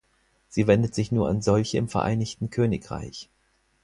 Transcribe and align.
Sie 0.49 0.65
wendet 0.65 0.95
sich 0.95 1.11
nur 1.11 1.29
an 1.29 1.43
solche 1.43 1.77
im 1.77 1.87
Vereinigten 1.87 2.49
Königreich. 2.49 3.29